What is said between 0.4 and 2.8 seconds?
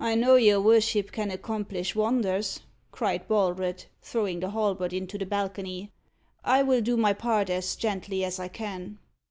worship can accomplish wonders,"